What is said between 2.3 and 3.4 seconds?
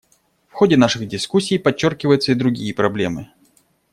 и другие проблемы.